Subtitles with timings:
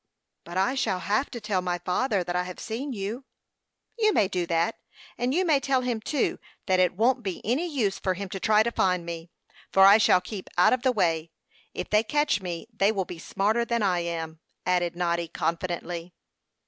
[0.45, 3.23] "But I shall have to tell my father that I have seen you."
[3.99, 4.79] "You may do that;
[5.15, 8.39] and you may tell him, too, that it won't be any use for him to
[8.39, 9.29] try to find me,
[9.71, 11.29] for I shall keep out of the way.
[11.75, 16.15] If they catch me they will be smarter than I am," added Noddy, confidently.